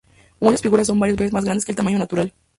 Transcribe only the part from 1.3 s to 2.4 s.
más grandes que el tamaño natural.